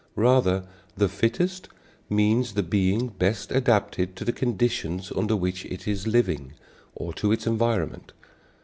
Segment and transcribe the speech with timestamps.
[0.15, 0.63] Rather
[0.97, 1.69] the "fittest"
[2.09, 6.53] means the being best adapted to the conditions under which it is living,
[6.95, 8.11] or to its environment.